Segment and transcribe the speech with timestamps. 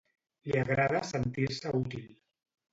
[0.47, 2.11] Li agrada sentir-se útil.